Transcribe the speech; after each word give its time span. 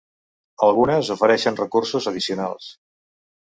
Algunes 0.67 1.11
ofereixen 1.17 1.61
recursos 1.61 2.11
addicionals. 2.13 2.75